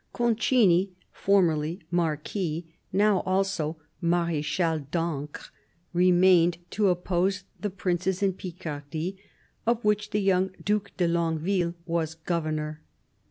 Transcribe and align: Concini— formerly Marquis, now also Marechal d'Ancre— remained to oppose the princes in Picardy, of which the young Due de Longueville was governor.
Concini— 0.15 0.89
formerly 1.25 1.79
Marquis, 1.91 2.65
now 2.91 3.19
also 3.19 3.77
Marechal 4.01 4.79
d'Ancre— 4.79 5.51
remained 6.09 6.57
to 6.71 6.87
oppose 6.87 7.43
the 7.59 7.69
princes 7.69 8.23
in 8.23 8.33
Picardy, 8.33 9.19
of 9.67 9.85
which 9.85 10.09
the 10.09 10.19
young 10.19 10.55
Due 10.65 10.81
de 10.97 11.07
Longueville 11.07 11.75
was 11.85 12.15
governor. 12.15 12.81